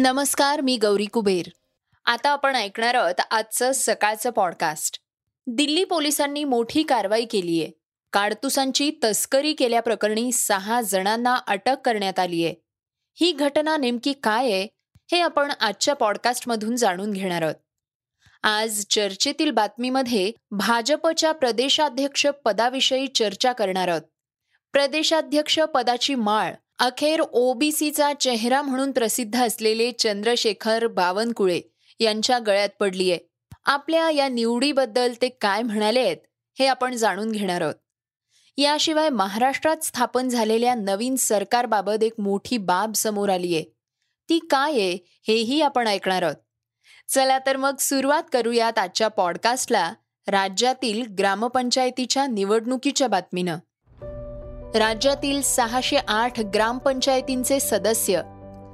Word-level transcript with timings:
नमस्कार 0.00 0.60
मी 0.60 0.76
गौरी 0.76 1.06
कुबेर. 1.06 1.46
आता 2.04 2.30
आपण 2.30 2.56
ऐकणार 2.56 2.94
आहोत 2.94 3.20
आजचं 3.30 3.72
सकाळचं 3.72 4.30
पॉडकास्ट 4.30 5.00
दिल्ली 5.46 5.84
पोलिसांनी 5.84 6.44
मोठी 6.44 6.82
कारवाई 6.82 7.24
केली 7.24 7.62
आहे. 7.62 7.72
काडतुसांची 8.12 8.92
तस्करी 9.04 9.52
केल्याप्रकरणी 9.52 10.32
सहा 10.32 10.80
जणांना 10.80 11.36
अटक 11.46 11.76
करण्यात 11.84 12.18
आली 12.18 12.44
आहे. 12.44 12.54
ही 13.14 13.32
घटना 13.32 13.76
नेमकी 13.76 14.12
काय 14.12 14.44
आहे 14.44 14.68
हे 15.12 15.20
आपण 15.20 15.52
आजच्या 15.60 15.94
पॉडकास्टमधून 15.94 16.76
जाणून 16.76 17.12
घेणार 17.12 17.42
आहोत. 17.42 17.54
आज 18.42 18.84
चर्चेतील 18.90 19.50
बातमीमध्ये 19.50 20.32
भाजपच्या 20.50 21.32
प्रदेशाध्यक्ष 21.32 22.26
पदाविषयी 22.26 23.06
चर्चा 23.06 23.52
करणार 23.52 23.88
आहोत. 23.88 24.02
प्रदेशाध्यक्ष 24.72 25.60
पदाची 25.60 26.14
माळ 26.14 26.52
अखेर 26.78 27.20
ओबीसीचा 27.20 28.12
चेहरा 28.12 28.62
म्हणून 28.62 28.90
प्रसिद्ध 28.92 29.42
असलेले 29.42 29.90
चंद्रशेखर 29.92 30.86
बावनकुळे 30.86 31.60
यांच्या 32.00 32.38
गळ्यात 32.38 32.68
पडलीय. 32.80 33.16
आपल्या 33.64 34.10
या 34.10 34.28
निवडीबद्दल 34.28 35.12
ते 35.22 35.28
काय 35.28 35.62
म्हणाले 35.62 36.00
आहेत 36.00 36.16
हे 36.58 36.66
आपण 36.66 36.94
जाणून 36.96 37.32
घेणार 37.32 37.60
आहोत. 37.60 37.74
याशिवाय 38.58 39.08
महाराष्ट्रात 39.08 39.84
स्थापन 39.84 40.28
झालेल्या 40.28 40.74
नवीन 40.74 41.16
सरकारबाबत 41.16 42.02
एक 42.02 42.20
मोठी 42.20 42.58
बाब 42.58 42.92
समोर 42.92 43.28
आली 43.28 43.54
आहे 43.54 43.64
ती 44.28 44.38
काय 44.50 44.72
आहे 44.72 44.96
हेही 45.28 45.60
आपण 45.60 45.86
ऐकणार 45.86 46.22
आहोत. 46.22 46.36
चला 47.08 47.38
तर 47.38 47.56
मग 47.56 47.76
सुरुवात 47.80 48.22
करूयात 48.32 48.78
आजच्या 48.78 49.08
पॉडकास्टला 49.08 49.92
राज्यातील 50.28 51.02
ग्रामपंचायतीच्या 51.18 52.26
निवडणुकीच्या 52.26 53.08
बातमीनं. 53.08 53.58
राज्यातील 54.74 55.42
सहाशे 55.42 55.96
आठ 56.08 56.40
ग्रामपंचायतींचे 56.40 57.60
सदस्य 57.60 58.22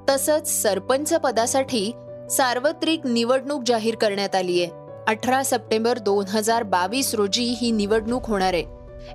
तसंच 0.09 0.63
सरपंच 0.63 1.15
पदासाठी 1.15 1.93
सार्वत्रिक 2.31 3.07
निवडणूक 3.07 3.63
जाहीर 3.67 3.95
करण्यात 3.95 4.35
आली 4.35 4.63
आहे. 4.63 4.71
अठरा 5.07 5.43
सप्टेंबर 5.43 5.99
दोन 5.99 6.25
हजार 6.27 6.63
बावीस 6.63 7.15
रोजी 7.15 7.43
ही 7.43 7.71
निवडणूक 7.71 8.27
होणार 8.27 8.53
आहे. 8.53 8.65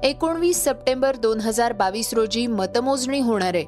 एकोणवीस 0.04 0.64
सप्टेंबर 0.64 1.16
दोन 1.16 1.40
हजार 1.40 1.74
बावीस 1.74 2.14
रोजी 2.14 2.48
मतमोजणी 2.48 3.20
होणार 3.20 3.54
आहे. 3.54 3.66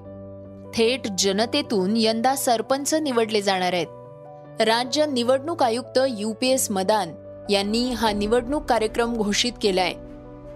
थेट 0.73 1.07
जनतेतून 1.17 1.93
यंदा 1.97 2.35
सरपंच 2.35 2.93
निवडले 2.93 3.41
जाणार 3.41 3.73
आहेत. 3.73 3.87
राज्य 4.61 5.05
निवडणूक 5.05 5.63
आयुक्त 5.63 5.99
यू 6.09 6.33
पी 6.33 6.47
एस 6.47 6.71
मदान 6.71 7.11
यांनी 7.49 7.91
हा 7.91 8.11
निवडणूक 8.11 8.65
कार्यक्रम 8.65 9.13
घोषित 9.13 9.53
केलाय. 9.61 9.93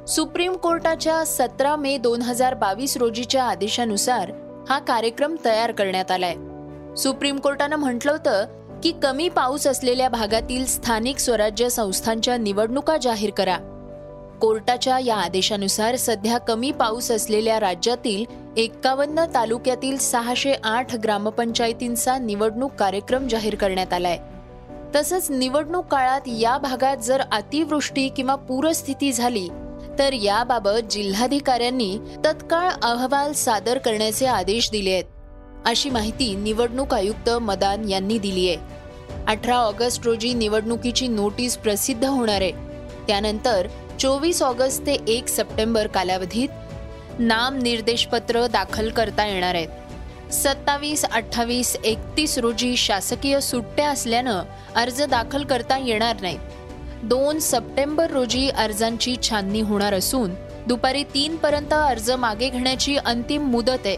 सुप्रीम 0.08 0.54
कोर्टाच्या 0.54 1.26
सतरा 1.26 1.76
मे 1.76 1.98
दोन 1.98 2.22
हजार 2.22 2.54
बावीस 2.54 2.98
रोजीच्या 2.98 3.44
आदेशानुसार 3.44 4.32
हा 4.70 4.80
कार्यक्रम 4.80 5.36
तयार 5.46 5.72
करण्यात 5.72 6.12
आलाय. 6.12 6.36
सुप्रीम 6.96 7.40
कोर्टानं 7.40 7.76
म्हटलं 7.76 8.12
होतं 8.12 8.46
की 8.84 8.92
कमी 9.04 9.30
पाऊस 9.30 9.68
असलेल्या 9.68 10.10
भागातील 10.10 10.66
स्थानिक 10.66 11.18
स्वराज्य 11.18 11.70
संस्थांच्या 11.70 12.38
निवडणुका 12.38 12.98
जाहीर 12.98 13.32
करा. 13.32 13.58
कोर्टाच्या 14.42 15.00
या 15.00 15.16
आदेशानुसार 15.16 15.96
सध्या 15.96 16.38
कमी 16.38 16.72
पाऊस 16.72 17.12
असलेल्या 17.12 17.60
राज्यातील 17.60 18.26
एक्कावन्न 18.58 19.26
तालुक्यातील 19.34 19.98
सहाशे 19.98 20.54
आठ 20.64 20.96
ग्रामपंचायतींचा 20.96 22.18
निवडणूक 22.18 22.72
कार्यक्रम 22.72 23.28
जाहीर 23.28 23.56
करण्यात 23.56 23.94
आलाय. 23.94 24.20
तसंच 24.96 25.32
निवडणूक 25.32 25.86
काळात 25.86 26.22
या 26.28 26.58
भागात 26.58 26.98
जर 26.98 27.22
अतिवृष्टी 27.32 28.10
किंवा 28.10 28.36
पूरस्थिती 28.36 29.12
झाली 29.12 29.50
तर 30.00 30.14
याबाबत 30.14 30.92
जिल्हाधिकाऱ्यांनी 30.92 31.98
तत्काळ 32.26 32.70
अहवाल 32.84 33.34
सादर 33.34 33.78
करण्याचे 33.78 34.26
आदेश 34.26 34.72
दिले 34.72 34.92
आहेत. 34.92 35.04
अशी 35.66 35.90
माहिती 35.90 36.36
निवडणूक 36.36 36.94
आयुक्त 36.94 37.30
मदान 37.30 37.90
यांनी 37.90 38.18
दिली 38.18 38.50
आहे. 38.50 38.58
अठरा 39.28 39.56
ऑगस्ट 39.56 40.06
रोजी 40.06 40.34
निवडणुकीची 40.34 41.08
नोटीस 41.08 41.58
प्रसिद्ध 41.58 42.06
होणार 42.06 42.42
आहे. 42.42 42.52
त्यानंतर 43.08 43.68
चोवीस 44.00 44.42
ऑगस्ट 44.42 44.86
ते 44.86 44.98
एक 45.08 45.28
सप्टेंबर 45.28 45.88
कालावधीत 45.88 46.50
नाम 47.20 47.58
निर्देशपत्र 47.58 48.48
दाखल 48.48 48.90
करता 48.90 49.26
येणार 49.26 49.56
आहेत. 49.56 50.34
सत्तावीस 50.34 51.06
अठ्ठावीस 51.06 51.78
एकतीस 51.84 52.38
रोजी 52.38 52.78
शासकीय 52.78 53.40
सुट्ट्या 53.40 53.90
असल्यानं 53.90 54.44
अर्ज 54.76 55.02
दाखल 55.02 55.44
करता 55.44 55.78
येणार 55.78 56.16
नाहीत. 56.22 56.40
दोन 57.04 57.40
सप्टेंबर 57.40 58.12
रोजी 58.12 58.50
अर्जांची 58.50 59.16
छाननी 59.24 59.62
होणार 59.62 59.94
असून 59.94 60.32
दुपारी 60.68 61.04
तीन 61.04 61.36
पर्यंत 61.36 61.74
अर्ज 61.74 62.12
मागे 62.12 62.50
घेण्याची 62.50 62.98
अंतिम 62.98 63.44
मुदत 63.44 63.86
आहे. 63.86 63.98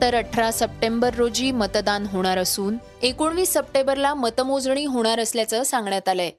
तर 0.00 0.14
अठरा 0.14 0.50
सप्टेंबर 0.50 1.14
रोजी 1.14 1.50
मतदान 1.50 2.06
होणार 2.06 2.38
असून 2.38 2.76
एकोणवीस 3.02 3.52
सप्टेंबरला 3.52 4.14
मतमोजणी 4.14 4.84
होणार 4.84 5.20
असल्याचं 5.20 5.62
सांगण्यात 5.62 6.08
आलंय. 6.08 6.30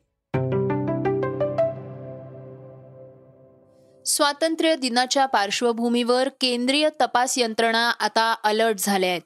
स्वातंत्र्य 4.05 4.75
दिनाच्या 4.75 5.25
पार्श्वभूमीवर 5.25 6.29
केंद्रीय 6.41 6.89
तपास 7.01 7.37
यंत्रणा 7.37 7.89
आता 7.89 8.35
अलर्ट 8.43 8.75
झाल्या 8.79 9.09
आहेत. 9.09 9.21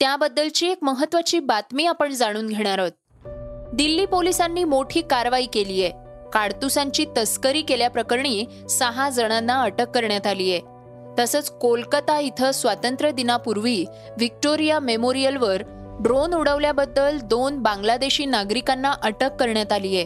त्याबद्दलची 0.00 0.68
एक 0.68 0.78
महत्वाची 0.82 1.38
बातमी 1.38 1.86
आपण 1.86 2.12
जाणून 2.12 2.46
घेणार 2.46 2.78
आहोत. 2.78 2.92
दिल्ली 3.76 4.06
पोलिसांनी 4.06 4.64
मोठी 4.64 5.00
कारवाई 5.00 5.46
केली 5.46 5.82
आहे. 5.82 5.92
काडतुसांची 6.32 7.06
तस्करी 7.16 7.62
केल्याप्रकरणी 7.62 8.44
सहा 8.70 9.10
जणांना 9.10 9.62
अटक 9.62 9.90
करण्यात 9.90 10.26
आली 10.26 10.52
आहे. 10.52 10.60
तसंच 11.18 11.50
कोलकाता 11.50 12.18
इथं 12.18 12.50
स्वातंत्र्य 12.50 13.10
दिनापूर्वी 13.10 13.84
व्हिक्टोरिया 13.90 14.78
मेमोरियलवर 14.80 15.62
ड्रोन 16.00 16.34
उडवल्याबद्दल 16.34 17.18
दोन 17.18 17.58
बांगलादेशी 17.58 18.26
नागरिकांना 18.26 18.92
अटक 19.02 19.30
करण्यात 19.40 19.72
आली 19.72 19.96
आहे. 19.96 20.04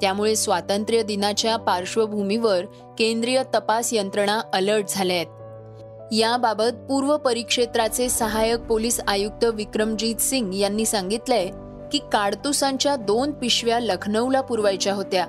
त्यामुळे 0.00 0.36
स्वातंत्र्य 0.36 1.02
दिनाच्या 1.02 1.56
पार्श्वभूमीवर 1.56 2.64
केंद्रीय 2.98 3.42
तपास 3.54 3.92
यंत्रणा 3.92 4.40
अलर्ट 4.52 4.84
झाल्या 4.88 5.16
आहेत. 5.16 6.12
याबाबत 6.12 6.86
पूर्व 6.88 7.16
परिक्षेत्राचे 7.16 8.08
सहाय्यक 8.08 8.60
पोलीस 8.60 9.00
आयुक्त 9.06 9.44
विक्रमजीत 9.44 10.16
सिंग 10.16 10.54
यांनी 10.54 10.84
सांगितलंय 10.84 11.50
की 11.92 11.98
काडतुसांच्या 12.12 12.96
दोन 12.96 13.30
पिशव्या 13.30 13.80
लखनौला 13.80 14.40
पुरवायच्या 14.40 14.94
होत्या. 14.94 15.26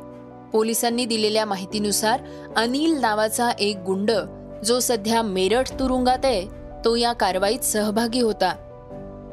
पोलिसांनी 0.54 1.06
दिलेल्या 1.06 1.46
माहितीनुसार 1.46 2.22
अनिल 2.56 3.00
नावाचा 3.00 3.50
एक 3.60 3.78
गुंड 3.78 4.12
जो 4.66 4.80
सध्या 4.80 5.22
मेरठ 5.22 5.80
तुरुंगात 5.80 6.20
आहे 6.24 6.48
तो 6.86 6.96
या 6.96 7.14
कारवाईत 7.14 7.60
सहभागी 7.60 8.22
होता. 8.22 8.56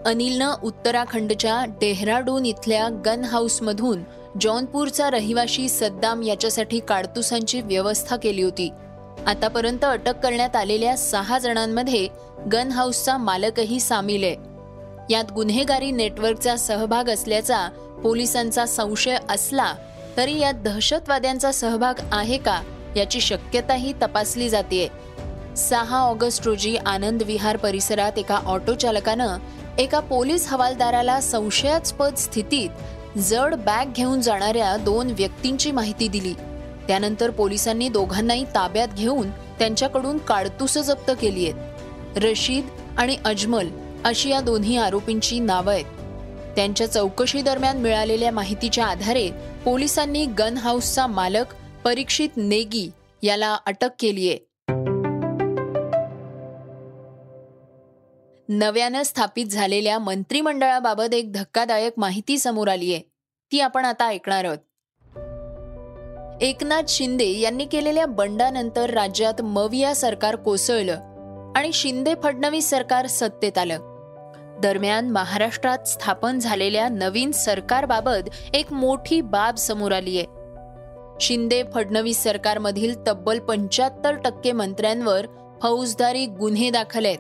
अनिलनं 0.07 0.55
उत्तराखंडच्या 0.65 1.65
डेहराडून 1.65 2.47
इथल्या 2.47 2.89
गन 3.07 3.25
हाऊसमधून 3.25 4.03
जौनपूरचा 4.41 5.11
रहिवाशी 5.11 5.69
सद्दाम 5.69 6.23
याच्यासाठी 6.23 6.81
काडतुसांची 6.81 7.61
व्यवस्था 7.61 8.17
केली 8.17 8.43
होती. 8.43 8.71
आतापर्यंत 9.27 9.85
अटक 9.85 10.21
करण्यात 10.23 10.57
आलेल्या 10.57 10.97
सहा 10.97 11.39
जणांमध्ये 11.39 12.09
गन 12.53 12.69
हाऊसचा 12.69 13.17
मालकही 13.17 13.81
सामील 13.81 14.25
आहे. 14.25 14.56
यात 15.11 15.25
गुन्हेगारी 15.33 15.91
नेटवर्कचा 15.91 16.57
सहभाग 16.57 17.11
असल्याचा 17.11 17.69
पोलिसांचा 18.03 18.67
संशय 18.67 19.17
असला 19.31 19.75
तरी 20.17 20.39
यात 20.39 20.55
दहशतवाद्यांचा 20.55 21.53
सहभाग 21.53 21.95
आहे 22.13 22.39
का 22.39 22.63
याची 22.97 23.21
शक्यताही 23.21 23.93
तपासली 23.93 24.49
जाते 24.49 24.89
सहा 25.57 25.99
ऑगस्ट 25.99 26.47
रोजी 26.47 26.77
आनंद 26.77 27.23
विहार 27.23 27.57
परिसरात 27.57 28.19
एका 28.19 28.35
ऑटो 28.35 28.75
चालकानं 28.75 29.37
एका 29.79 30.01
पोलीस 30.01 30.49
हवालदाराला 30.49 31.21
संशयास्पद 31.21 32.15
स्थितीत 32.15 33.19
जड 33.19 33.55
बॅग 33.55 33.93
घेऊन 33.97 34.21
जाणाऱ्या 34.21 34.77
दोन 34.77 35.11
व्यक्तींची 35.11 35.71
माहिती 35.71 36.09
दिली. 36.09 36.35
त्यानंतर 36.87 37.31
पोलिसांनी 37.31 37.89
दोघांनाही 37.89 38.45
ताब्यात 38.45 38.89
घेऊन 38.97 39.31
त्यांच्याकडून 39.31 40.19
काडतुसं 40.19 40.81
जप्त 40.81 41.11
केली 41.21 41.49
आहेत 41.49 42.19
रशीद 42.19 42.67
आणि 42.99 43.17
अजमल 43.25 43.69
अशी 44.07 44.31
या 44.31 44.41
दोन्ही 44.41 44.77
आरोपींची 44.77 45.39
नावं 45.39 45.73
आहेत. 45.73 45.85
त्यांच्या 46.57 46.87
चौकशी 46.87 47.43
दरम्यान 47.43 47.79
मिळालेल्या 47.79 48.31
माहितीच्या 48.31 48.87
आधारे 48.87 49.31
पोलिसांनी 49.65 50.27
गन 50.27 50.57
हाऊसचा 50.57 51.07
मालक 51.07 51.45
परीक्षित 51.85 52.29
नेगी 52.37 52.91
याला 53.23 53.57
अटक 53.67 53.89
केलीय 53.99 54.37
नव्यानं 58.49 59.03
स्थापित 59.03 59.47
झालेल्या 59.47 59.99
मंत्रिमंडळाबाबत 59.99 61.15
एक 61.15 61.33
धक्कादायक 61.33 61.93
माहिती 61.97 62.39
समोर 62.39 62.69
आली 62.69 62.95
आहे. 62.95 63.03
ती 63.53 63.61
आपण 63.61 63.85
आता 63.85 64.07
ऐकणार 64.07 64.45
आहोत. 64.45 64.59
एकनाथ 66.43 66.83
शिंदे 66.89 67.39
यांनी 67.39 67.65
केलेल्या 67.65 68.07
बंडानंतर 68.07 68.91
राज्यात 68.91 69.43
मविया 69.43 69.95
सरकार 69.95 70.37
कोसळलं 70.37 71.01
आणि 71.57 71.73
शिंदे 71.73 72.15
फडणवीस 72.23 72.71
सरकार 72.71 73.07
सत्तेत 73.07 73.59
आलं. 73.59 73.96
दरम्यान 74.63 75.11
महाराष्ट्रात 75.11 75.89
स्थापन 75.89 76.39
झालेल्या 76.39 76.89
नवीन 76.89 77.31
सरकारबाबत 77.31 78.29
एक 78.55 78.73
मोठी 78.73 79.21
बाब 79.21 79.55
समोर 79.55 79.93
आली 79.93 80.19
आहे. 80.19 80.27
शिंदे 81.21 81.63
फडणवीस 81.75 82.23
सरकारमधील 82.23 82.95
तब्बल 83.07 83.39
पंच्याहत्तर 83.39 84.15
टक्के 84.15 84.53
मंत्र्यांवर 84.53 85.27
फौजदारी 85.63 86.27
गुन्हे 86.27 86.71
दाखल 86.71 87.07
आहेत. 87.07 87.19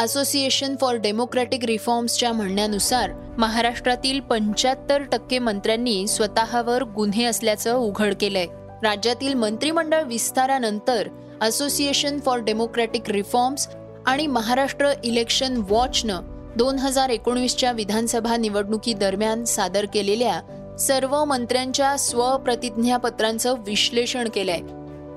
असोसिएशन 0.00 0.76
फॉर 0.80 0.94
डेमोक्रॅटिक 0.94 1.64
रिफॉर्म्सच्या 1.64 2.32
म्हणण्यानुसार 2.32 3.12
महाराष्ट्रातील 3.38 4.20
पंच्याहत्तर 4.20 5.02
टक्के 5.02 5.38
मंत्र्यांनी 5.38 6.06
स्वतःवर 6.06 6.82
गुन्हे 6.82 7.24
असल्याचं 7.24 7.74
उघड 7.74 8.14
केलंय. 8.20 8.46
राज्यातील 8.82 9.34
मंत्रिमंडळ 9.34 10.02
विस्तारानंतर 10.02 11.08
असोसिएशन 11.40 12.18
फॉर 12.20 12.38
डेमोक्रॅटिक 12.38 13.10
रिफॉर्म्स 13.10 13.68
आणि 14.06 14.26
महाराष्ट्र 14.26 14.92
इलेक्शन 15.04 15.62
वॉचनं 15.68 16.37
दोन 16.58 16.78
हजार 16.78 17.08
एकोणवीसच्या 17.08 17.72
विधानसभा 17.72 18.36
निवडणुकीदरम्यान 18.36 19.44
सादर 19.44 19.86
केलेल्या 19.94 20.76
सर्व 20.78 21.24
मंत्र्यांच्या 21.24 21.96
स्वप्रतिज्ञापत्रांचं 21.96 23.54
विश्लेषण 23.66 24.28
केलंय. 24.28 24.60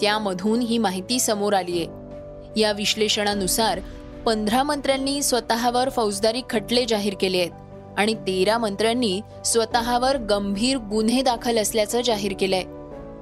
त्यामधून 0.01 0.59
ही 0.59 0.77
माहिती 0.77 1.19
समोर 1.19 1.53
आलीय 1.53 1.83
या 2.61 2.71
विश्लेषणानुसार 2.71 3.79
पंधरा 4.25 4.63
मंत्र्यांनी 4.63 5.23
स्वतःवर 5.23 5.89
फौजदारी 5.89 6.41
खटले 6.49 6.85
जाहीर 6.85 7.15
केले 7.21 7.37
आहेत 7.37 7.51
आणि 7.97 8.13
तेरा 8.13 8.57
मंत्र्यांनी 8.57 9.21
स्वतःवर 9.45 10.17
गंभीर 10.17 10.77
गुन्हे 10.77 11.21
दाखल 11.21 11.57
असल्याचं 11.57 12.01
जाहीर 12.01 12.33
केलंय. 12.39 12.63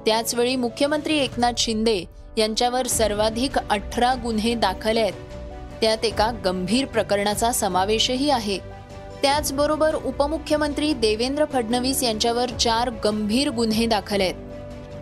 त्याचवेळी 0.06 0.56
मुख्यमंत्री 0.56 1.18
एकनाथ 1.18 1.52
शिंदे 1.58 2.04
यांच्यावर 2.38 2.86
सर्वाधिक 2.86 3.58
अठरा 3.58 4.14
गुन्हे 4.14 4.54
दाखल 4.54 4.98
आहेत 4.98 5.12
त्यात 5.80 6.04
एका 6.04 6.30
गंभीर 6.44 6.84
प्रकरणाचा 6.84 7.52
समावेशही 7.52 8.30
आहे. 8.30 8.58
त्याचबरोबर 9.22 9.94
उपमुख्यमंत्री 9.94 10.92
देवेंद्र 10.92 11.44
फडणवीस 11.44 12.02
यांच्यावर 12.02 12.48
चार 12.48 12.90
गंभीर 13.04 13.50
गुन्हे 13.50 13.86
दाखल 13.86 14.20
आहेत. 14.20 14.34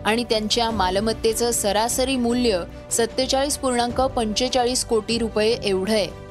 आणि 0.05 0.23
त्यांच्या 0.23 0.71
मालमत्तेचं 0.71 1.51
सरासरी 1.51 2.15
मूल्य 2.17 2.63
सत्तेचाळीस 2.91 3.57
पूर्णांक 3.57 4.01
पंचेचाळीस 4.01 4.85
कोटी 4.85 5.17
रुपये 5.17 5.57
एवढं 5.63 5.93
आहे. 5.93 6.29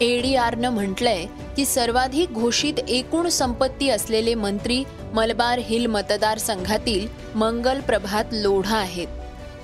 एडीआरनं 0.00 0.70
म्हटलंय 0.70 1.26
की 1.56 1.64
सर्वाधिक 1.64 2.32
घोषित 2.32 2.74
एकूण 2.88 3.28
संपत्ती 3.28 3.88
असलेले 3.88 4.34
मंत्री 4.34 4.84
मलबार 5.14 5.58
हिल 5.58 5.86
मतदारसंघातील 5.86 7.08
मंगल 7.34 7.80
प्रभात 7.80 8.24
लोढा 8.32 8.76
आहेत. 8.76 9.06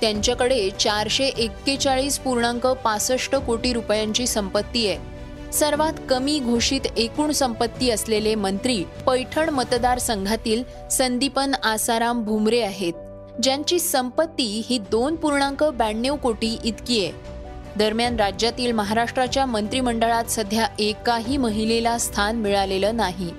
त्यांच्याकडे 0.01 0.71
चारशे 0.71 1.25
एक्केचाळीस 1.25 2.19
पूर्णांक 2.19 2.67
पासष्ट 2.67 3.37
कोटी 3.37 3.73
रुपयांची 3.73 4.27
संपत्ती 4.27 4.89
आहे. 4.89 5.15
सर्वात 5.53 5.93
कमी 6.09 6.39
घोषित 6.39 6.81
एकूण 6.97 7.31
संपत्ती 7.31 7.91
असलेले 7.91 8.35
मंत्री 8.35 8.85
पैठण 9.07 9.49
मतदारसंघातील 9.49 10.63
संदीपन 10.91 11.55
आसाराम 11.55 12.25
भुमरे 12.25 12.61
आहेत. 12.61 12.93
ज्यांची 13.43 13.79
संपत्ती 13.79 14.63
ही 14.69 14.79
दोन 14.79 15.17
पूर्णांक 15.17 15.65
ब्याण्णव 15.65 16.17
कोटी 16.17 16.59
इतकी 16.65 17.05
आहे. 17.05 17.13
दरम्यान 17.77 18.17
राज्यातील 18.17 18.73
महाराष्ट्राच्या 18.73 19.47
मंत्रिमंडळात 19.47 20.25
सध्या 20.25 20.67
एकाही 20.79 21.37
महिलेला 21.37 21.99
स्थान 21.99 22.37
मिळालेलं 22.37 22.97
नाही. 22.97 23.31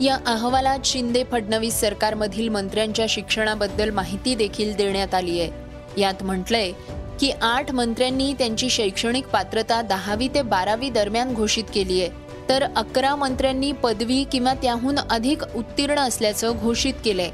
या 0.00 0.18
अहवालात 0.26 0.78
शिंदे 0.84 1.24
फडणवीस 1.24 1.80
सरकारमधील 1.80 2.48
मंत्र्यांच्या 2.48 3.06
शिक्षणाबद्दल 3.08 3.90
माहिती 3.90 4.34
देखील 4.34 4.76
देण्यात 4.76 5.14
आली 5.14 5.40
आहे. 5.40 5.67
यात 5.98 6.22
म्हटलंय 6.22 6.72
की 7.20 7.30
आठ 7.42 7.70
मंत्र्यांनी 7.70 8.32
त्यांची 8.32 8.70
शैक्षणिक 8.70 9.26
पात्रता 9.26 9.82
दहावी 9.82 10.28
ते 10.28 10.42
बारावी 10.42 10.90
दरम्यान 10.90 11.34
घोषित 11.34 11.64
केली 11.74 12.00
आहे. 12.02 12.10
तर 12.48 12.64
अकरा 12.76 13.14
मंत्र्यांनी 13.16 13.72
पदवी 13.72 14.24
किंवा 14.32 14.54
त्याहून 14.54 14.98
अधिक 15.10 15.42
उत्तीर्ण 15.56 15.98
असल्याचं 15.98 16.52
घोषित 16.60 16.94
केलंय. 17.04 17.30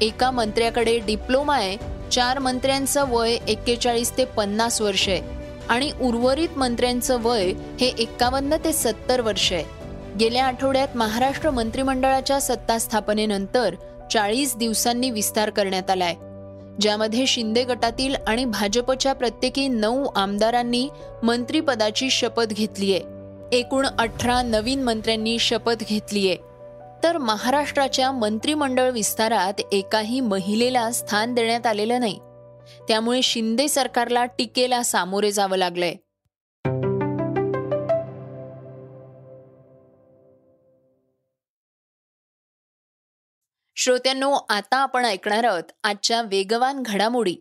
एका 0.00 0.30
मंत्र्याकडे 0.30 0.98
डिप्लोमा 0.98 1.56
आहे 1.56 1.76
चार 2.12 2.38
मंत्र्यांचं 2.38 3.04
वय 3.08 3.36
एक्केचाळीस 3.48 4.16
ते 4.16 4.24
पन्नास 4.24 4.80
वर्ष 4.80 5.08
आहे 5.08 5.20
आणि 5.68 5.90
उर्वरित 6.00 6.56
मंत्र्यांचं 6.56 7.22
वय 7.22 7.52
हे 7.80 7.92
एक्कावन्न 7.98 8.56
ते 8.64 8.72
सत्तर 8.72 9.20
वर्ष 9.20 9.52
आहे. 9.52 9.64
गेल्या 10.18 10.46
आठवड्यात 10.46 10.96
महाराष्ट्र 10.96 11.50
मंत्रिमंडळाच्या 11.50 12.40
सत्ता 12.40 12.78
स्थापनेनंतर 12.78 13.74
चाळीस 14.12 14.56
दिवसांनी 14.56 15.10
विस्तार 15.10 15.50
करण्यात 15.50 15.90
आलाय. 15.90 16.14
ज्यामध्ये 16.80 17.26
शिंदे 17.26 17.64
गटातील 17.64 18.14
आणि 18.26 18.44
भाजपच्या 18.44 19.12
प्रत्येकी 19.12 19.68
नऊ 19.68 20.06
आमदारांनी 20.16 20.88
मंत्रीपदाची 21.22 22.10
शपथ 22.10 22.44
घेतलीय. 22.48 22.98
एकूण 23.52 23.86
अठरा 23.98 24.42
नवीन 24.42 24.82
मंत्र्यांनी 24.82 25.38
शपथ 25.38 25.72
घेतलीय. 25.88 26.34
तर 27.02 27.18
महाराष्ट्राच्या 27.18 28.12
मंत्रिमंडळ 28.12 28.90
विस्तारात 28.90 29.60
एकाही 29.72 30.20
महिलेला 30.20 30.90
स्थान 30.90 31.34
देण्यात 31.34 31.66
आलेलं 31.66 32.00
नाही. 32.00 32.18
त्यामुळे 32.88 33.22
शिंदे 33.22 33.68
सरकारला 33.68 34.24
टीकेला 34.24 34.82
सामोरे 34.82 35.32
जावं 35.32 35.56
लागलंय. 35.56 35.94
श्रोत्यांनो 43.82 44.32
आता 44.48 44.76
आपण 44.76 45.04
ऐकणार 45.04 45.44
आहोत 45.44 45.62
आजच्या 45.84 46.22
वेगवान 46.22 46.82
घडामोडी. 46.82 47.34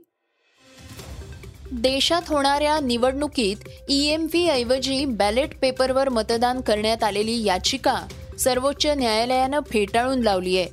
देशात 1.71 2.21
होणाऱ्या 2.27 2.79
निवडणुकीत 2.79 3.55
ईएमव्ही 3.89 4.49
ऐवजी 4.49 5.05
बॅलेट 5.05 5.59
पेपरवर 5.59 6.09
मतदान 6.09 6.61
करण्यात 6.61 7.03
आलेली 7.03 7.43
याचिका 7.43 8.07
सर्वोच्च 8.39 8.85
न्यायालयानं 8.85 9.59
फेटाळून 9.69 10.19
लावली 10.19 10.57
आहे. 10.57 10.67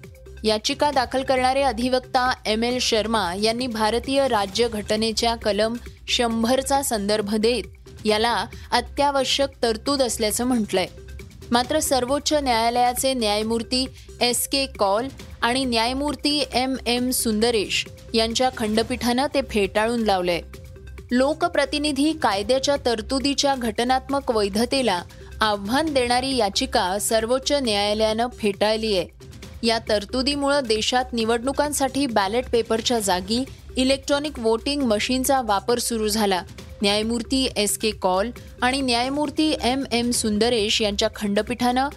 याचिका 0.45 0.91
दाखल 0.91 1.23
करणारे 1.23 1.63
अधिवक्ता 1.63 2.33
एम 2.47 2.63
एल 2.63 2.79
शर्मा 2.79 3.35
यांनी 3.35 3.67
भारतीय 3.67 4.29
राज्य 4.29 4.69
घटनेच्या 4.69 5.35
कलम 5.35 5.75
शंभरचा 6.09 6.83
संदर्भ 6.83 7.35
देत 7.35 8.07
याला 8.07 8.47
अत्यावश्यक 8.73 9.63
तरतूद 9.63 10.03
असल्याचं 10.03 10.45
म्हटलंय. 10.45 10.87
मात्र 11.51 11.81
सर्वोच्च 11.81 12.33
न्यायालयाचे 12.33 13.15
न्यायमूर्ती 13.15 13.87
एस 14.21 14.49
के 14.49 14.67
कॉल 14.67 15.09
आणि 15.43 15.65
न्यायमूर्ती 15.65 16.45
एम 16.53 16.77
एम 16.87 17.11
सुंदरेश 17.11 17.87
यांच्या 18.15 18.51
खंडपीठानं 18.57 19.27
ते 19.35 19.41
फेटाळून 19.51 20.01
लावलंय. 20.01 20.41
लोकप्रतिनिधी 21.11 22.13
कायद्याच्या 22.13 22.77
तरतुदीच्या 22.87 23.55
घटनात्मक 23.55 24.31
वैधतेला 24.31 25.03
आव्हान 25.41 25.95
देणारी 25.95 26.37
याचिका 26.37 26.99
सर्वोच्च 26.99 27.53
न्यायालयानं 27.53 28.27
फेटाळली 28.39 28.97
आहे. 28.99 29.07
या 29.63 29.79
तरतुदीमुळे 29.89 30.61
देशात 30.67 31.05
निवडणुकांसाठी 31.13 32.07
बॅलेट 32.07 32.49
पेपरच्या 32.51 32.99
जागी 32.99 33.45
इलेक्ट्रॉनिक 33.77 34.39
वोटिंग 34.39 34.83
मशीनचा 34.83 35.41
वापर 35.45 35.79
सुरू 35.79 36.09
झाला. 36.09 36.43
न्यायमूर्ती 36.83 37.49
एस 37.57 37.79
के 37.79 37.91
कॉल 37.91 38.31
आणि 38.63 38.81
न्यायमूर्ती 38.81 39.55
एम 39.63 39.85
एम 39.93 40.11
सुंदरेश 40.11 40.83
यांच्या 40.83 41.09
खंडपीठानं 41.17 41.89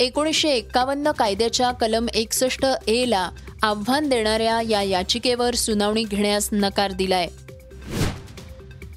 एकोणीसशे 0.00 0.48
एक्कावन्न 0.48 1.10
कायद्याच्या 1.10 1.70
कलम 1.72 2.06
एकसष्ट 2.14 2.66
ए 2.86 3.04
ला 3.08 3.30
आव्हान 3.62 4.08
देणाऱ्या 4.08 4.60
या 4.70 4.82
याचिकेवर 4.82 5.54
सुनावणी 5.54 6.04
घेण्यास 6.04 6.48
नकार 6.52 6.92
दिलाय. 6.92 7.28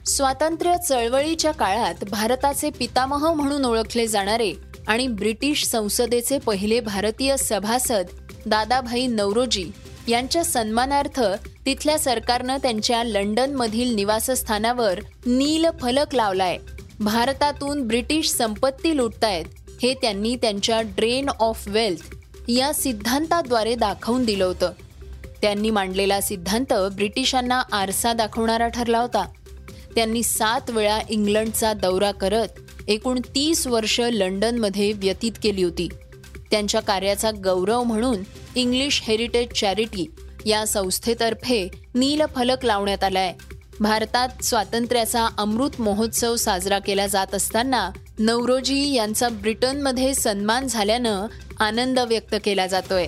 स्वातंत्र्य 0.06 0.74
चळवळीच्या 0.90 1.52
काळात 1.52 2.04
भारताचे 2.12 2.70
पितामह 2.70 3.34
म्हणून 3.34 3.66
ओळखले 3.66 4.08
जाणारे 4.08 4.54
आणि 4.88 5.08
ब्रिटिश 5.08 5.64
संसदेचे 5.66 6.38
पहिले 6.38 6.80
भारतीय 6.80 7.38
सभासद 7.38 8.06
दादाभाई 8.46 9.08
नवरोजी 9.08 9.72
यांच्या 10.08 10.44
सन्मानार्थ 10.44 11.22
तिथल्या 11.66 12.00
सरकारनं 12.00 12.58
त्यांच्या 12.58 13.04
लंडनमधील 13.04 13.96
निवासस्थानावर 13.96 15.00
नील 15.26 15.66
फलक 15.82 16.16
लावलाय. 16.16 16.58
भारतातून 17.00 17.88
ब्रिटिश 17.88 18.30
संपत्ती 18.30 18.98
लुटतायत 18.98 19.46
हे 19.84 19.94
त्यांनी 19.94 20.36
त्यांच्या 20.36 20.82
ड्रेन 20.82 21.30
ऑफ 21.30 21.64
वेल्थ 21.68 22.16
या 22.48 22.74
सिद्धांताद्वारे 22.74 23.76
दाखवून 23.76 24.26
दिलं 24.26 24.46
होतं. 24.46 24.72
त्यांनी 25.42 25.70
मांडलेला 25.70 26.22
सिद्धांत 26.22 26.74
ब्रिटिशांना 26.74 27.62
आरसा 27.72 28.14
दाखवणारा 28.14 28.68
ठरला 28.68 29.00
होता. 29.00 29.26
त्यांनी 29.96 30.24
सात 30.24 30.70
वेळा 30.70 31.00
इंग्लंडचा 31.10 31.74
दौरा 31.74 32.12
करत 32.12 32.48
एकूण 32.88 33.20
तीस 33.20 33.68
वर्ष 33.68 34.00
लंडनमध्ये 34.00 34.92
व्यतीत 34.92 35.32
केली 35.44 35.64
होती. 35.64 35.88
त्यांच्या 36.52 36.82
कार्याचा 36.82 37.32
गौरव 37.32 37.84
म्हणून 37.84 38.18
इंग्लिश 38.56 39.02
हेरिटेज 39.04 39.48
चॅरिटी 39.60 40.12
या 40.46 40.68
संस्थेतर्फे 40.68 41.68
नीलफलक 41.96 42.66
लावण्यात 42.66 43.04
आलाय. 43.04 43.34
भारतात 43.80 44.44
स्वातंत्र्याचा 44.44 45.28
अमृत 45.38 45.70
महोत्सव 45.80 46.36
साजरा 46.36 46.80
केला 46.80 47.08
जात 47.08 47.36
असताना 47.36 47.90
नवरोजी 48.20 48.94
यांचा 48.94 49.30
ब्रिटनमध्ये 49.30 50.14
सन्मान 50.14 50.68
झाल्यानं 50.68 51.28
आनंद 51.60 52.00
व्यक्त 52.00 52.36
केला 52.44 52.68
जातोय. 52.68 53.08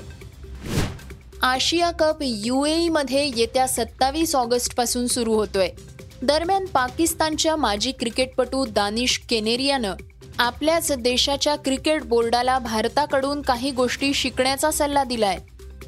आशिया 1.41 1.91
कप 1.91 2.17
युएई 2.22 2.89
मध्ये 2.89 3.32
येत्या 3.36 3.67
सत्तावीस 3.67 4.36
ऑगस्टपासून 4.36 5.08
सुरू 5.08 5.34
होतोय. 5.34 5.70
दरम्यान 6.22 6.65
पाकिस्तानच्या 6.65 7.56
माजी 7.56 7.91
क्रिकेटपटू 7.91 8.65
दानिश 8.65 9.17
केनेरियानं 9.29 9.94
आपल्याच 10.39 10.91
देशाच्या 10.91 11.56
क्रिकेट 11.56 12.03
बोर्डाला 12.03 12.60
भारताकडून 12.60 13.41
काही 13.41 13.72
गोष्टी 13.72 14.13
शिकण्याचा 14.13 14.72
सल्ला 14.72 15.03
दिलाय. 15.03 15.38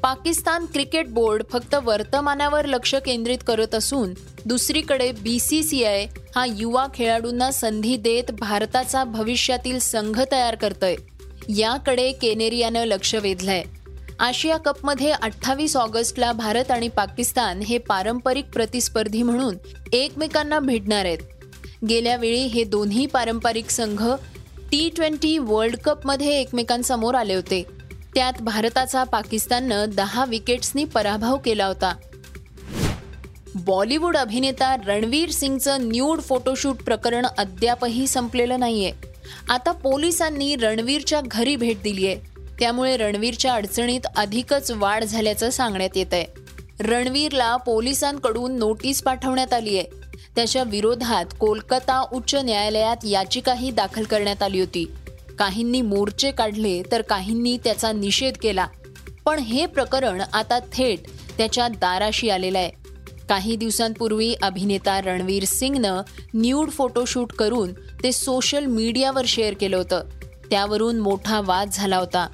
पाकिस्तान 0.04 0.66
क्रिकेट 0.66 1.10
बोर्ड 1.10 1.44
फक्त 1.52 1.76
वर्तमानावर 1.84 2.66
लक्ष 2.66 2.96
केंद्रित 2.96 3.38
करत 3.48 3.76
असून 3.76 4.14
दुसरीकडे 4.46 5.12
बी 5.12 5.40
सी 5.40 5.64
सी 5.64 5.84
आय 5.84 6.06
हा 6.36 6.46
युवा 6.46 6.86
खेळाडूंना 6.94 7.52
संधी 7.52 7.98
देत 7.98 8.32
भारताचा 8.32 9.04
भविष्यातील 9.04 9.80
संघ 9.80 10.22
तयार 10.32 10.56
करतोय. 10.56 10.96
याकडे 11.50 12.12
केनेरियानं 12.12 12.86
लक्ष 12.86 13.16
वेधलंय. 13.16 13.64
आशिया 14.20 14.58
कपमध्ये 14.58 15.12
अठ्ठावीस 15.12 15.78
ऑगस्टला 15.78 16.32
भारत 16.32 16.72
आणि 16.72 16.88
पाकिस्तान 16.88 17.60
हे 17.60 17.78
पारंपरिक 17.78 18.46
प्रतिस्पर्धी 18.46 19.24
म्हणून 19.24 19.56
एकमेकांना 19.94 20.60
भेटणार 20.60 21.06
आहेत. 21.06 21.18
गेल्या 21.90 22.16
वेळी 22.16 22.42
हे 22.42 22.64
दोन्ही 22.64 23.06
पारंपरिक 23.06 23.70
संघ 23.70 24.08
टी 24.72 24.90
ट्वेंटी 24.90 25.38
वर्ल्ड 25.38 25.76
कपमध्ये 25.76 26.40
एकमेकांसमोर 26.40 27.16
आले 27.16 27.36
होते. 27.36 27.64
त्यात 28.16 28.42
भारताचा 28.42 29.04
पाकिस्ताननं 29.04 29.90
दहा 29.90 30.26
विकेट्सनी 30.26 30.84
पराभव 30.86 31.38
केला 31.38 31.66
होता. 31.66 31.94
बॉलिवूड 33.56 34.18
अभिनेता 34.18 34.76
रणवीर 34.88 35.30
सिंगचं 35.30 35.88
न्यूड 35.90 36.22
फोटोशूट 36.22 36.84
प्रकरण 36.84 37.26
अद्यापही 37.38 38.08
संपलेलं 38.08 38.60
नाहीये. 38.60 38.92
आता 39.50 39.72
पोलिसांनी 39.72 40.56
रणवीरच्या 40.56 41.22
घरी 41.22 41.56
भेट 41.56 41.82
दिली 41.84 42.08
आहे 42.08 42.16
त्यामुळे 42.60 42.98
रणवीरच्या 42.98 43.54
अडचणीत 43.54 44.08
अधिकच 44.16 44.72
वाढ 44.72 45.04
झाल्याचं 45.04 45.50
सांगण्यात 45.50 45.98
येत 45.98 46.14
आहे 46.14 46.26
रणवीरला 46.80 47.56
पोलिसांकडून 47.56 48.58
नोटीस 48.58 49.02
पाठवण्यात 49.04 49.54
आली 49.54 49.78
आहे 49.78 49.99
त्याच्या 50.40 50.64
विरोधात 50.64 51.26
कोलकाता 51.40 52.06
उच्च 52.14 52.36
न्यायालयात 52.36 52.98
याचिकाही 53.04 53.72
दाखल 53.72 54.04
करण्यात 54.04 54.44
आली 54.44 54.60
होती. 54.60 54.92
काहींनी 55.40 55.82
मोर्चे 55.82 56.32
काढले 56.32 56.84
तर 56.92 57.02
काहींनी 57.02 57.58
त्याचा 57.58 57.92
निषेध 57.92 58.38
केला. 58.42 58.68
पण 59.26 59.40
हे 59.40 59.66
प्रकरण 59.66 60.22
आता 60.34 60.60
थेट 60.60 61.00
त्याच्या 61.38 61.68
दाराशी 61.68 62.30
आलेलं 62.30 62.58
आहे. 62.58 62.72
काही 63.30 63.56
दिवसांपूर्वी 63.56 64.36
अभिनेता 64.42 65.02
रणवीर 65.02 65.44
सिंगनं 65.44 66.02
न्यूड 66.34 66.70
फोटोशूट 66.70 67.32
करून 67.32 67.74
ते 67.74 68.12
सोशल 68.12 68.66
मीडियावर 68.66 69.26
शेअर 69.28 69.54
केलं 69.54 69.78
होतं. 69.78 70.04
त्यावरून 70.50 71.00
मोठा 71.00 71.42
वाद 71.42 71.70
झाला 71.72 71.98
होता. 71.98 72.28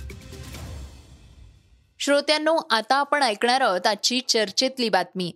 श्रोत्यांनो 2.00 2.56
आता 2.70 2.96
आपण 2.96 3.24
ऐकणार 3.24 3.62
आहोत 3.62 3.88
आजची 3.88 4.22
चर्चेतली 4.28 4.90
बातमी. 4.90 5.32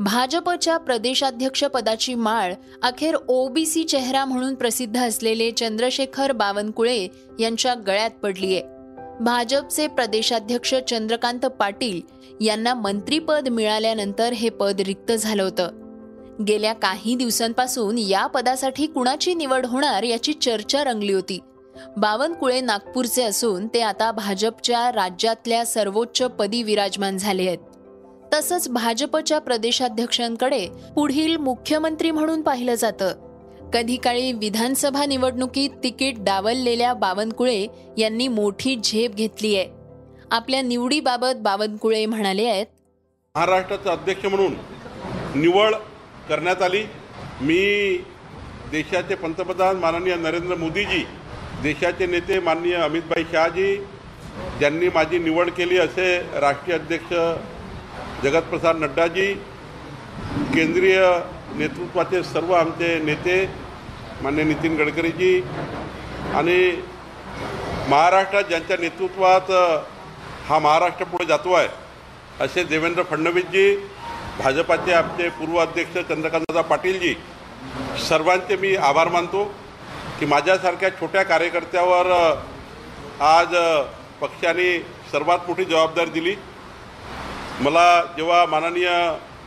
भाजपच्या 0.00 0.76
प्रदेशाध्यक्ष 0.76 1.64
पदाची 1.64 2.14
माळ 2.14 2.54
अखेर 2.82 3.16
ओबीसी 3.28 3.84
चेहरा 3.84 4.24
म्हणून 4.24 4.54
प्रसिद्ध 4.54 5.00
असलेले 5.00 5.50
चंद्रशेखर 5.50 6.32
बावनकुळे 6.32 7.08
यांच्या 7.40 7.74
गळ्यात 7.74 8.10
पडलीये. 8.10 8.62
भाजपचे 9.20 9.86
प्रदेशाध्यक्ष 9.86 10.74
चंद्रकांत 10.74 11.40
पाटील 11.40 12.00
यांना 12.40 12.74
मंत्रीपद 12.74 13.48
मिळाल्यानंतर 13.48 14.32
हे 14.32 14.48
पद 14.48 14.80
रिक्त 14.80 15.12
झालं 15.12 15.42
होतं. 15.42 15.70
गेल्या 16.48 16.72
काही 16.72 17.14
दिवसांपासून 17.14 17.98
या 17.98 18.26
पदासाठी 18.26 18.86
कुणाची 18.86 19.34
निवड 19.34 19.66
होणार 19.66 20.02
याची 20.02 20.32
चर्चा 20.32 20.84
रंगली 20.84 21.12
होती. 21.12 21.38
बावनकुळे 21.96 22.60
नागपूरचे 22.60 23.22
असून 23.22 23.66
ते 23.66 23.80
आता 23.80 24.12
भाजपच्या 24.12 24.92
राज्यातल्या 24.92 25.66
सर्वोच्च 25.66 26.22
पदी 26.22 26.62
विराजमान 26.62 27.18
झाले 27.18 27.46
आहेत. 27.46 27.58
तसंच 28.32 28.68
भाजपच्या 28.68 29.38
प्रदेशाध्यक्षांकडे 29.38 30.66
पुढील 30.94 31.36
मुख्यमंत्री 31.36 32.10
म्हणून 32.10 32.42
पाहिलं 32.42 32.74
जातं. 32.74 33.12
कधी 33.72 33.96
काळी 33.96 34.32
विधानसभा 34.32 35.04
निवडणुकीत 35.06 35.70
तिकीट 35.82 36.14
डावललेल्या 36.18 36.92
बावनकुळे 36.94 37.66
यांनी 37.98 38.28
मोठी 38.28 38.74
झेप 38.84 39.14
घेतली 39.14 39.56
आहे. 39.56 39.68
आपल्या 40.30 40.62
निवडीबाबत 40.62 41.40
बावनकुळे 41.42 42.04
म्हणाले 42.06 42.46
आहेत. 42.46 42.66
महाराष्ट्राचा 43.34 43.92
अध्यक्ष 43.92 44.26
म्हणून 44.26 44.54
निवड 45.40 45.74
करण्यात 46.28 46.62
आली. 46.62 46.82
मी 47.40 47.96
देशाचे 48.70 49.14
पंतप्रधान 49.14 49.76
माननीय 49.76 50.14
नरेंद्र 50.16 50.54
मोदीजी 50.54 51.04
देशाचे 51.62 52.06
नेते 52.06 52.38
माननीय 52.40 52.74
अमितभाई 52.74 53.24
शहाजी 53.32 53.74
ज्यांनी 54.58 54.88
माझी 54.94 55.18
निवड 55.18 55.50
केली 55.50 55.78
असे 55.78 56.16
राष्ट्रीय 56.40 56.76
अध्यक्ष 56.78 57.12
जगतप्रसाद 58.22 58.76
नड्डाजी 58.76 59.32
केंद्रीय 60.54 60.98
नेतृत्वाचे 61.58 62.22
सर्व 62.22 62.52
आमचे 62.54 62.98
नेते 63.04 63.36
मान्य 64.22 64.42
नितीन 64.44 64.76
गडकरीजी 64.76 65.40
आणि 66.36 66.58
महाराष्ट्रात 67.88 68.44
ज्यांच्या 68.48 68.76
नेतृत्वात 68.80 69.50
हा 70.48 70.58
महाराष्ट्र 70.58 71.04
पुढे 71.04 71.24
जातो 71.26 71.52
आहे 71.54 71.68
असे 72.44 72.64
देवेंद्र 72.64 73.02
फडणवीसजी 73.10 73.74
भाजपाचे 74.38 74.92
आमचे 74.92 75.28
पूर्व 75.38 75.58
अध्यक्ष 75.60 75.96
चंद्रकांतदादा 76.08 76.60
पाटीलजी 76.68 77.14
सर्वांचे 78.08 78.56
मी 78.56 78.74
आभार 78.90 79.08
मानतो 79.16 79.44
की 80.20 80.26
माझ्यासारख्या 80.26 80.88
छोट्या 81.00 81.22
कार्यकर्त्यावर 81.24 82.12
आज 83.24 83.54
पक्षाने 84.20 84.70
सर्वात 85.12 85.38
मोठी 85.48 85.64
जबाबदारी 85.64 86.10
दिली. 86.10 86.34
मला 87.62 87.86
जेव्हा 88.16 88.44
माननीय 88.46 88.88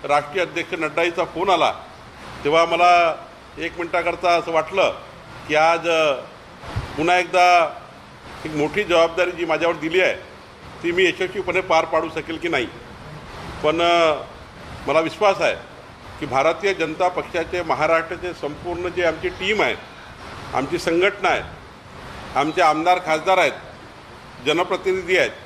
राष्ट्रीय 0.07 0.43
अध्यक्ष 0.43 0.73
नड्डाईचा 0.79 1.23
फोन 1.33 1.49
आला 1.49 1.71
तेव्हा 2.43 2.65
मला 2.65 2.91
एक 3.57 3.79
मिनटाकरता 3.79 4.35
असं 4.37 4.51
वाटलं 4.51 4.91
की 5.47 5.55
आज 5.55 5.87
पुन्हा 6.97 7.17
एकदा 7.17 7.45
एक 8.45 8.55
मोठी 8.55 8.83
जबाबदारी 8.83 9.31
जी 9.31 9.45
माझ्यावर 9.45 9.75
दिली 9.81 10.01
आहे 10.01 10.13
ती 10.83 10.91
मी 10.91 11.03
यशस्वीपणे 11.05 11.61
पार 11.61 11.85
पाडू 11.85 12.09
शकेल 12.15 12.37
की 12.37 12.47
नाही. 12.49 12.67
पण 13.63 13.81
मला 14.87 14.99
विश्वास 14.99 15.41
आहे 15.41 15.55
की 16.19 16.25
भारतीय 16.25 16.73
जनता 16.73 17.07
पक्षाचे 17.07 17.61
महाराष्ट्राचे 17.63 18.33
संपूर्ण 18.41 18.89
जे 18.95 19.03
आमची 19.05 19.29
टीम 19.39 19.61
आहे 19.61 19.75
आमची 20.57 20.77
संघटना 20.79 21.29
आहे 21.29 21.41
आमचे 22.39 22.61
आमदार 22.61 22.99
खासदार 23.05 23.37
आहेत 23.37 24.45
जनप्रतिनिधी 24.45 25.17
आहेत 25.17 25.42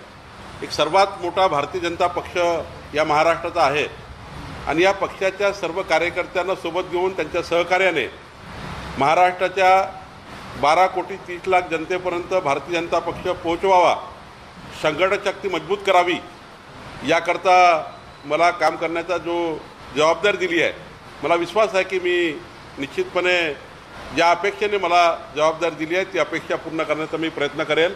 एक 0.63 0.71
सर्वात 0.71 1.21
मोठा 1.21 1.47
भारतीय 1.47 1.81
जनता 1.81 2.07
पक्ष 2.07 2.37
या 2.95 3.03
महाराष्ट्राचा 3.03 3.63
आहे. 3.63 3.87
आणि 4.67 4.83
या 4.83 4.91
पक्षाच्या 4.91 5.51
सर्व 5.53 5.81
कार्यकर्त्यांना 5.89 6.55
सोबत 6.61 6.89
घेऊन 6.91 7.11
त्यांच्या 7.15 7.41
सहकार्याने 7.43 8.07
महाराष्ट्राच्या 8.97 9.69
बारा 10.61 10.85
कोटी 10.87 11.15
तीस 11.27 11.47
लाख 11.47 11.69
जनतेपर्यंत 11.71 12.33
भारतीय 12.43 12.79
जनता 12.79 12.99
पक्ष 12.99 13.27
पोहोचवावा 13.27 13.95
संघटन 14.81 15.15
शक्ती 15.25 15.49
मजबूत 15.49 15.77
करावी 15.85 16.17
याकरता 17.07 17.55
मला 18.25 18.49
काम 18.51 18.75
करण्याचा 18.75 19.17
जो 19.17 19.37
जबाबदारी 19.95 20.37
दिली 20.37 20.61
आहे 20.61 20.73
मला 21.23 21.35
विश्वास 21.35 21.75
आहे 21.75 21.83
की 21.83 21.99
मी 21.99 22.17
निश्चितपणे 22.79 23.37
ज्या 24.15 24.29
अपेक्षेने 24.31 24.77
मला 24.77 25.03
जबाबदारी 25.35 25.75
दिली 25.75 25.95
आहे 25.95 26.05
ती 26.13 26.19
अपेक्षा 26.19 26.55
पूर्ण 26.55 26.83
करण्याचा 26.83 27.17
मी 27.17 27.29
प्रयत्न 27.29 27.63
करेल. 27.63 27.93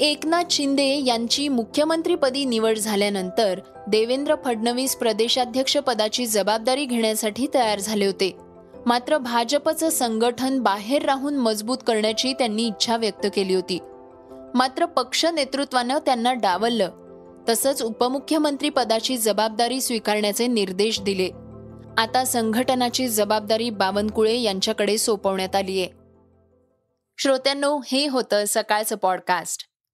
एकनाथ 0.00 0.44
शिंदे 0.50 1.04
यांची 1.04 1.48
मुख्यमंत्रीपदी 1.48 2.44
निवड 2.44 2.78
झाल्यानंतर 2.78 3.60
देवेंद्र 3.88 4.34
फडणवीस 4.44 4.96
प्रदेशाध्यक्ष 4.96 5.76
पदाची 5.76 6.26
जबाबदारी 6.26 6.84
घेण्यासाठी 6.84 7.46
तयार 7.54 7.78
झाले 7.78 8.06
होते. 8.06 8.36
मात्र 8.86 9.18
भाजपचं 9.18 9.90
संघटन 9.90 10.58
बाहेर 10.60 11.02
राहून 11.02 11.36
मजबूत 11.36 11.78
करण्याची 11.86 12.32
त्यांनी 12.32 12.66
इच्छा 12.66 12.96
व्यक्त 12.96 13.26
केली 13.34 13.54
होती. 13.54 13.78
मात्र 14.54 14.84
पक्ष 14.84 15.24
नेतृत्वानं 15.24 15.98
त्यांना 15.98 16.32
डावललं. 16.32 16.90
तसंच 17.48 17.82
उपमुख्यमंत्री 17.82 18.68
पदाची 18.68 19.16
जबाबदारी 19.16 19.80
स्वीकारण्याचे 19.80 20.46
निर्देश 20.46 21.00
दिले. 21.00 21.30
आता 21.98 22.24
संघटनाची 22.24 23.08
जबाबदारी 23.08 23.70
बावनकुळे 23.70 24.36
यांच्याकडे 24.36 24.98
सोपवण्यात 24.98 25.56
आली 25.56 25.80
आहे 25.80 25.88
श्रोत्यांनो 27.18 27.80
हे 27.86 28.06
होतं 28.06 28.44
सकाळचं 28.46 28.96
पॉडकास्ट 28.96 29.69